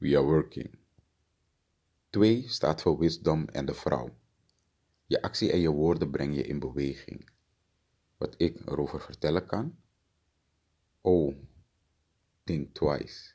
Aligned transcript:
We 0.00 0.16
are 0.16 0.24
working. 0.24 0.78
2 2.10 2.48
staat 2.48 2.82
voor 2.82 2.98
wisdom 2.98 3.48
en 3.48 3.66
de 3.66 3.74
vrouw. 3.74 4.16
Je 5.06 5.22
actie 5.22 5.52
en 5.52 5.60
je 5.60 5.70
woorden 5.70 6.10
breng 6.10 6.34
je 6.34 6.42
in 6.42 6.58
beweging. 6.58 7.30
Wat 8.16 8.34
ik 8.36 8.60
erover 8.68 9.00
vertellen 9.00 9.46
kan? 9.46 9.78
Oh, 11.00 11.36
think 12.44 12.74
twice. 12.74 13.32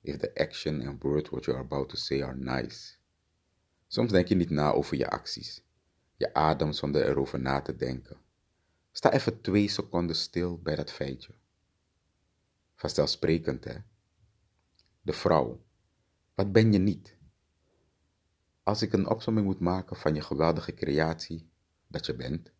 If 0.00 0.16
the 0.16 0.34
action 0.34 0.86
and 0.86 1.02
word 1.02 1.28
what 1.28 1.44
you 1.44 1.56
are 1.56 1.66
about 1.66 1.88
to 1.88 1.96
say 1.96 2.22
are 2.22 2.36
nice. 2.36 2.96
Soms 3.86 4.10
denk 4.10 4.28
je 4.28 4.34
niet 4.34 4.50
na 4.50 4.72
over 4.72 4.96
je 4.96 5.10
acties. 5.10 5.62
Je 6.16 6.34
ademt 6.34 6.76
zonder 6.76 7.08
erover 7.08 7.40
na 7.40 7.60
te 7.60 7.76
denken. 7.76 8.16
Sta 8.92 9.12
even 9.12 9.40
twee 9.40 9.68
seconden 9.68 10.16
stil 10.16 10.58
bij 10.58 10.76
dat 10.76 10.92
feitje. 10.92 11.34
Vanzelfsprekend, 12.74 13.64
hè? 13.64 13.76
De 15.02 15.12
vrouw. 15.12 15.66
Wat 16.38 16.52
ben 16.52 16.72
je 16.72 16.78
niet? 16.78 17.16
Als 18.62 18.82
ik 18.82 18.92
een 18.92 19.08
opsomming 19.08 19.46
moet 19.46 19.60
maken 19.60 19.96
van 19.96 20.14
je 20.14 20.20
geweldige 20.20 20.74
creatie, 20.74 21.50
dat 21.86 22.06
je 22.06 22.16
bent, 22.16 22.52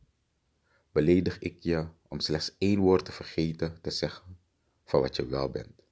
beledig 0.93 1.39
ik 1.39 1.63
je 1.63 1.89
om 2.09 2.21
slechts 2.21 2.57
één 2.59 2.81
woord 2.81 3.05
te 3.05 3.13
vergeten 3.13 3.81
te 3.81 3.91
zeggen 3.91 4.39
van 4.85 5.01
wat 5.01 5.17
je 5.17 5.27
wel 5.27 5.51
bent. 5.51 5.83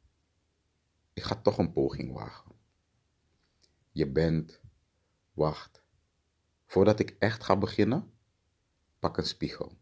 Ik 1.12 1.22
ga 1.22 1.34
toch 1.34 1.58
een 1.58 1.72
poging 1.72 2.12
wagen. 2.12 2.52
Je 3.92 4.10
bent, 4.10 4.60
wacht, 5.32 5.82
voordat 6.64 7.00
ik 7.00 7.16
echt 7.18 7.42
ga 7.42 7.56
beginnen, 7.56 8.12
pak 8.98 9.16
een 9.16 9.26
spiegel. 9.26 9.78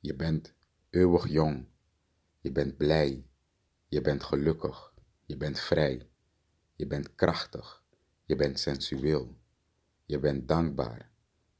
Je 0.00 0.16
bent 0.16 0.54
eeuwig 0.90 1.28
jong. 1.28 1.66
Je 2.40 2.52
bent 2.52 2.76
blij. 2.76 3.26
Je 3.92 4.00
bent 4.00 4.22
gelukkig. 4.22 4.94
Je 5.26 5.36
bent 5.36 5.60
vrij. 5.60 6.08
Je 6.76 6.86
bent 6.86 7.14
krachtig. 7.14 7.84
Je 8.24 8.36
bent 8.36 8.60
sensueel. 8.60 9.36
Je 10.06 10.18
bent 10.18 10.48
dankbaar. 10.48 11.10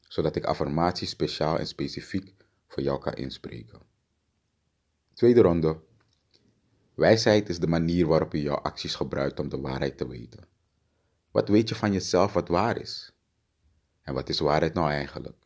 zodat 0.00 0.36
ik 0.36 0.44
affirmaties 0.44 1.10
speciaal 1.10 1.58
en 1.58 1.66
specifiek 1.66 2.34
voor 2.66 2.82
jou 2.82 3.00
kan 3.00 3.14
inspreken. 3.14 3.80
Tweede 5.12 5.40
ronde. 5.40 5.90
Wijsheid 6.94 7.48
is 7.48 7.58
de 7.58 7.66
manier 7.66 8.06
waarop 8.06 8.32
je 8.32 8.42
jouw 8.42 8.56
acties 8.56 8.94
gebruikt 8.94 9.40
om 9.40 9.48
de 9.48 9.60
waarheid 9.60 9.98
te 9.98 10.08
weten. 10.08 10.44
Wat 11.30 11.48
weet 11.48 11.68
je 11.68 11.74
van 11.74 11.92
jezelf 11.92 12.32
wat 12.32 12.48
waar 12.48 12.76
is? 12.80 13.12
En 14.02 14.14
wat 14.14 14.28
is 14.28 14.38
waarheid 14.38 14.74
nou 14.74 14.90
eigenlijk? 14.90 15.42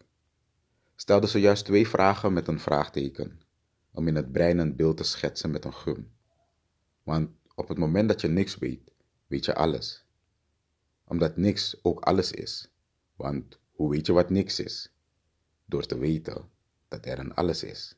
Stelde 0.94 1.26
zojuist 1.26 1.64
twee 1.64 1.88
vragen 1.88 2.32
met 2.32 2.48
een 2.48 2.60
vraagteken, 2.60 3.40
om 3.90 4.08
in 4.08 4.14
het 4.14 4.32
brein 4.32 4.58
een 4.58 4.76
beeld 4.76 4.96
te 4.96 5.04
schetsen 5.04 5.50
met 5.50 5.64
een 5.64 5.74
gum. 5.74 6.12
Want 7.02 7.30
op 7.54 7.68
het 7.68 7.78
moment 7.78 8.08
dat 8.08 8.20
je 8.20 8.28
niks 8.28 8.58
weet, 8.58 8.92
weet 9.26 9.44
je 9.44 9.54
alles. 9.54 10.04
Omdat 11.04 11.36
niks 11.36 11.78
ook 11.82 12.00
alles 12.00 12.32
is. 12.32 12.70
Want 13.16 13.58
hoe 13.72 13.90
weet 13.90 14.06
je 14.06 14.12
wat 14.12 14.30
niks 14.30 14.60
is? 14.60 14.92
Door 15.64 15.86
te 15.86 15.98
weten 15.98 16.50
dat 16.88 17.06
er 17.06 17.18
een 17.18 17.34
alles 17.34 17.62
is. 17.62 17.96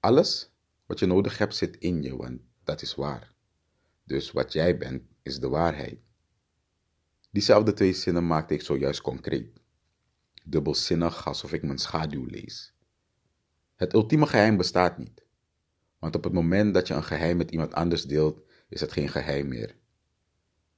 Alles 0.00 0.53
wat 0.86 0.98
je 0.98 1.06
nodig 1.06 1.38
hebt 1.38 1.54
zit 1.54 1.76
in 1.76 2.02
je, 2.02 2.16
want 2.16 2.40
dat 2.64 2.82
is 2.82 2.94
waar. 2.94 3.34
Dus 4.04 4.30
wat 4.30 4.52
jij 4.52 4.78
bent 4.78 5.02
is 5.22 5.38
de 5.38 5.48
waarheid. 5.48 5.98
Diezelfde 7.30 7.72
twee 7.72 7.92
zinnen 7.92 8.26
maakte 8.26 8.54
ik 8.54 8.62
zojuist 8.62 9.00
concreet. 9.00 9.60
Dubbelzinnig 10.44 11.26
alsof 11.26 11.52
ik 11.52 11.62
mijn 11.62 11.78
schaduw 11.78 12.24
lees. 12.24 12.74
Het 13.74 13.92
ultieme 13.92 14.26
geheim 14.26 14.56
bestaat 14.56 14.98
niet. 14.98 15.22
Want 15.98 16.16
op 16.16 16.24
het 16.24 16.32
moment 16.32 16.74
dat 16.74 16.88
je 16.88 16.94
een 16.94 17.04
geheim 17.04 17.36
met 17.36 17.50
iemand 17.50 17.74
anders 17.74 18.02
deelt, 18.02 18.40
is 18.68 18.80
het 18.80 18.92
geen 18.92 19.08
geheim 19.08 19.48
meer. 19.48 19.76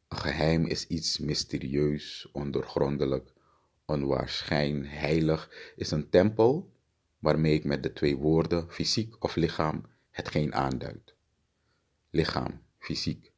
Een 0.09 0.19
geheim 0.19 0.67
is 0.67 0.87
iets 0.87 1.19
mysterieus, 1.19 2.28
ondoorgrondelijk, 2.33 3.33
onwaarschijn, 3.84 4.87
heilig, 4.87 5.73
is 5.77 5.91
een 5.91 6.09
tempel 6.09 6.75
waarmee 7.19 7.55
ik 7.55 7.65
met 7.65 7.83
de 7.83 7.93
twee 7.93 8.17
woorden 8.17 8.71
fysiek 8.71 9.25
of 9.25 9.37
lichaam 9.37 9.83
hetgeen 10.16 10.54
aanduid. 10.54 11.15
Lichaam, 12.10 12.62
fysiek. 12.78 13.32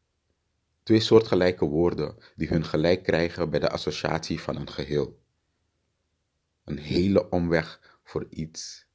Twee 0.82 1.00
soortgelijke 1.00 1.64
woorden 1.64 2.16
die 2.36 2.48
hun 2.48 2.64
gelijk 2.64 3.02
krijgen 3.02 3.50
bij 3.50 3.60
de 3.60 3.70
associatie 3.70 4.40
van 4.40 4.56
een 4.56 4.70
geheel. 4.70 5.22
Een 6.64 6.78
hele 6.78 7.30
omweg 7.30 7.98
voor 8.02 8.26
iets 8.30 8.86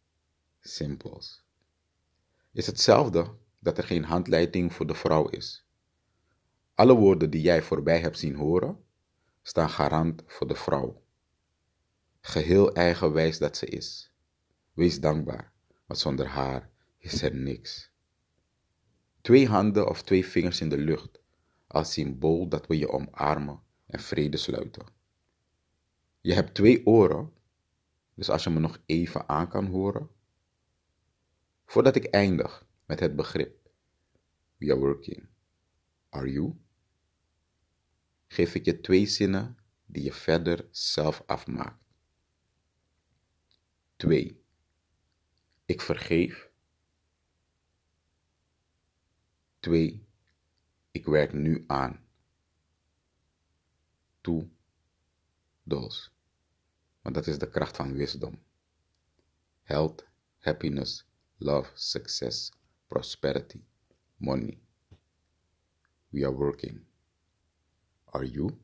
simpels. 0.59 1.43
Is 2.51 2.65
hetzelfde 2.65 3.35
dat 3.59 3.77
er 3.77 3.83
geen 3.83 4.03
handleiding 4.03 4.73
voor 4.73 4.87
de 4.87 4.95
vrouw 4.95 5.27
is. 5.27 5.65
Alle 6.75 6.93
woorden 6.93 7.29
die 7.29 7.41
jij 7.41 7.61
voorbij 7.61 7.99
hebt 7.99 8.17
zien 8.17 8.35
horen, 8.35 8.83
staan 9.41 9.69
garant 9.69 10.23
voor 10.25 10.47
de 10.47 10.55
vrouw. 10.55 11.03
Geheel 12.21 12.73
eigenwijs 12.73 13.37
dat 13.37 13.57
ze 13.57 13.65
is. 13.65 14.11
Wees 14.73 14.99
dankbaar, 14.99 15.51
want 15.85 15.99
zonder 15.99 16.27
haar 16.27 16.71
is 17.03 17.21
er 17.21 17.35
niks. 17.35 17.91
Twee 19.21 19.47
handen 19.47 19.89
of 19.89 20.01
twee 20.01 20.25
vingers 20.25 20.61
in 20.61 20.69
de 20.69 20.77
lucht, 20.77 21.21
als 21.67 21.93
symbool 21.93 22.47
dat 22.47 22.67
we 22.67 22.77
je 22.77 22.89
omarmen 22.89 23.61
en 23.85 23.99
vrede 23.99 24.37
sluiten. 24.37 24.85
Je 26.21 26.33
hebt 26.33 26.53
twee 26.53 26.85
oren, 26.85 27.33
dus 28.13 28.29
als 28.29 28.43
je 28.43 28.49
me 28.49 28.59
nog 28.59 28.81
even 28.85 29.29
aan 29.29 29.47
kan 29.47 29.65
horen. 29.65 30.09
Voordat 31.65 31.95
ik 31.95 32.05
eindig 32.05 32.65
met 32.85 32.99
het 32.99 33.15
begrip 33.15 33.69
We 34.57 34.71
are 34.71 34.79
working. 34.79 35.27
Are 36.09 36.31
you? 36.31 36.55
Geef 38.27 38.55
ik 38.55 38.65
je 38.65 38.81
twee 38.81 39.05
zinnen 39.05 39.57
die 39.85 40.03
je 40.03 40.13
verder 40.13 40.67
zelf 40.71 41.23
afmaakt. 41.25 41.83
2. 43.95 44.43
Ik 45.65 45.81
vergeef. 45.81 46.51
2. 49.63 50.05
Ik 50.91 51.05
werk 51.05 51.33
nu 51.33 51.63
aan. 51.67 52.05
Toe. 54.21 54.49
Dos. 55.63 56.11
Want 57.01 57.15
dat 57.15 57.27
is 57.27 57.37
de 57.37 57.49
kracht 57.49 57.75
van 57.75 57.93
wisdom. 57.93 58.43
Health, 59.61 60.07
happiness, 60.39 61.05
love, 61.37 61.71
success, 61.73 62.51
prosperity, 62.87 63.63
money. 64.17 64.59
We 66.09 66.25
are 66.25 66.35
working. 66.35 66.85
Are 68.05 68.29
you? 68.29 68.62